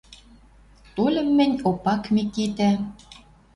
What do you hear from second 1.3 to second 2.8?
мӹнь, Опак Микитӓ